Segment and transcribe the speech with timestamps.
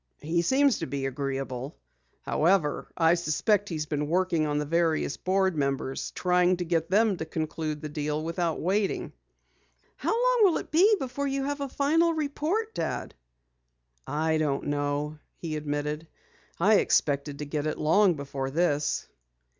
[0.23, 1.77] "He seems to be agreeable.
[2.23, 7.17] However, I suspect he's been working on the various board members, trying to get them
[7.17, 9.13] to conclude the deal without waiting."
[9.97, 13.13] "How long will it be before you'll have a final report, Dad?"
[14.07, 16.07] "I don't know," he admitted.
[16.59, 19.07] "I expected to get it long before this."